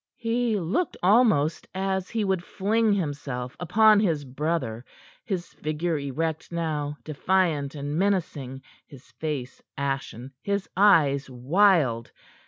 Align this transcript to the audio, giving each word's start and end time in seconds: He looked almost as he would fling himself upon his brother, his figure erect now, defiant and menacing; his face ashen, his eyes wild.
He 0.17 0.59
looked 0.59 0.97
almost 1.03 1.67
as 1.75 2.09
he 2.09 2.23
would 2.23 2.43
fling 2.43 2.91
himself 2.93 3.55
upon 3.59 3.99
his 3.99 4.25
brother, 4.25 4.83
his 5.23 5.53
figure 5.53 5.95
erect 5.99 6.51
now, 6.51 6.97
defiant 7.03 7.75
and 7.75 7.95
menacing; 7.99 8.63
his 8.87 9.11
face 9.19 9.61
ashen, 9.77 10.33
his 10.41 10.67
eyes 10.75 11.29
wild. 11.29 12.11